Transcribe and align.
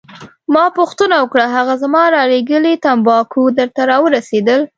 ما 0.53 0.65
پوښتنه 0.77 1.15
وکړه: 1.19 1.45
هغه 1.55 1.73
زما 1.83 2.03
رالیږلي 2.15 2.73
تمباکو 2.85 3.41
درته 3.57 3.81
راورسیدل؟ 3.91 4.61